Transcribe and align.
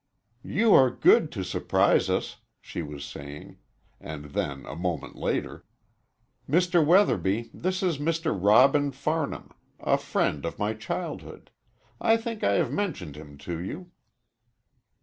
"You 0.47 0.73
are 0.73 0.89
good 0.89 1.31
to 1.33 1.43
surprise 1.43 2.09
us," 2.09 2.37
she 2.59 2.81
was 2.81 3.05
saying, 3.05 3.59
and 3.99 4.31
then, 4.31 4.65
a 4.65 4.75
moment 4.75 5.15
later, 5.15 5.63
"Mr. 6.49 6.83
Weatherby, 6.83 7.51
this 7.53 7.83
is 7.83 7.99
Mr. 7.99 8.35
Robin 8.35 8.91
Farnham 8.91 9.51
a 9.79 9.99
friend 9.99 10.43
of 10.43 10.57
my 10.57 10.73
childhood. 10.73 11.51
I 11.99 12.17
think 12.17 12.43
I 12.43 12.53
have 12.53 12.71
mentioned 12.71 13.15
him 13.15 13.37
to 13.45 13.59
you." 13.61 13.91